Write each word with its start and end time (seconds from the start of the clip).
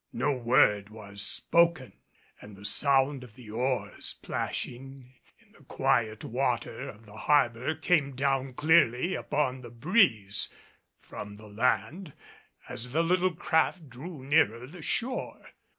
No 0.13 0.35
word 0.35 0.89
was 0.89 1.21
spoken 1.21 1.93
and 2.41 2.55
the 2.55 2.65
sound 2.65 3.23
of 3.23 3.35
the 3.35 3.51
oars 3.51 4.15
plashing 4.23 5.13
in 5.37 5.51
the 5.51 5.63
quiet 5.65 6.23
water 6.25 6.89
of 6.89 7.05
the 7.05 7.13
harbor 7.17 7.75
came 7.75 8.15
down 8.15 8.55
clearly 8.55 9.13
upon 9.13 9.61
the 9.61 9.69
breeze 9.69 10.51
from 10.99 11.35
the 11.35 11.45
land 11.47 12.13
as 12.67 12.93
the 12.93 13.03
little 13.03 13.35
craft 13.35 13.91
drew 13.91 14.23
nearer 14.23 14.65
the 14.65 14.81
shore. 14.81 15.49